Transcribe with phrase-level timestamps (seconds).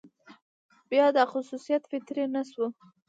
[0.89, 2.65] بيا دا خصوصيت فطري نه شو،